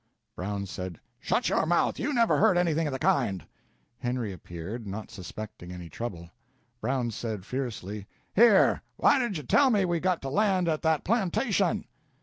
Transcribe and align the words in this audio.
Brown 0.35 0.65
said: 0.65 0.99
"Shut 1.19 1.47
your 1.49 1.67
mouth! 1.67 1.99
You 1.99 2.11
never 2.11 2.39
heard 2.39 2.57
anything 2.57 2.87
of 2.87 2.91
the 2.91 2.97
kind!" 2.97 3.45
Henry 3.99 4.33
appeared, 4.33 4.87
not 4.87 5.11
suspecting 5.11 5.71
any 5.71 5.89
trouble. 5.89 6.31
Brown 6.79 7.11
said, 7.11 7.45
fiercely, 7.45 8.07
"Here, 8.35 8.81
why 8.97 9.19
didn't 9.19 9.37
you 9.37 9.43
tell 9.43 9.69
me 9.69 9.85
we 9.85 9.97
had 9.97 10.03
got 10.03 10.21
to 10.23 10.29
land 10.29 10.67
at 10.67 10.81
that 10.81 11.03
plantation?" 11.03 11.85